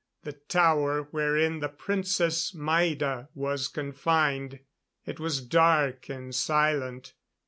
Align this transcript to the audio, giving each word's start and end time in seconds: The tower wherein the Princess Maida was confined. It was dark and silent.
The 0.23 0.31
tower 0.33 1.03
wherein 1.11 1.59
the 1.59 1.69
Princess 1.69 2.55
Maida 2.55 3.29
was 3.35 3.67
confined. 3.67 4.61
It 5.05 5.19
was 5.19 5.41
dark 5.45 6.09
and 6.09 6.33
silent. 6.33 7.13